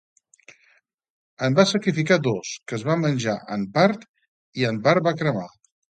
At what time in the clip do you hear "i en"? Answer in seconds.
4.63-4.81